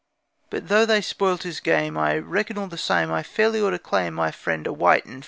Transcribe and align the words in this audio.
But 0.49 0.67
though 0.67 0.83
they 0.87 0.99
spoilt 0.99 1.43
his 1.43 1.59
game, 1.59 1.95
I 1.95 2.17
reckon 2.17 2.57
all 2.57 2.65
the 2.65 2.75
same 2.75 3.11
I 3.11 3.21
fairly 3.21 3.61
ought 3.61 3.69
to 3.69 3.77
claim 3.77 4.15
My 4.15 4.31
friend 4.31 4.65
a 4.65 4.73
white 4.73 5.05
'un. 5.05 5.19